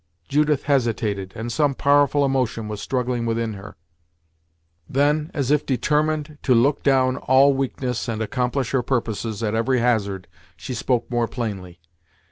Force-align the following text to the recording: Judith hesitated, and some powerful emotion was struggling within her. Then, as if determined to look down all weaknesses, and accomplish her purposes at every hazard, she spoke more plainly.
Judith 0.27 0.63
hesitated, 0.63 1.31
and 1.35 1.51
some 1.51 1.75
powerful 1.75 2.25
emotion 2.25 2.67
was 2.67 2.81
struggling 2.81 3.23
within 3.23 3.53
her. 3.53 3.75
Then, 4.89 5.29
as 5.31 5.51
if 5.51 5.63
determined 5.63 6.39
to 6.41 6.55
look 6.55 6.81
down 6.81 7.17
all 7.17 7.53
weaknesses, 7.53 8.09
and 8.09 8.19
accomplish 8.19 8.71
her 8.71 8.81
purposes 8.81 9.43
at 9.43 9.53
every 9.53 9.77
hazard, 9.79 10.27
she 10.57 10.73
spoke 10.73 11.05
more 11.11 11.27
plainly. 11.27 11.79